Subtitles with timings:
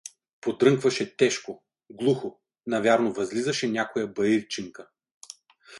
[0.41, 4.89] Подрънкваше тежко, глухо, навярно възлизаше някоя баирчинка.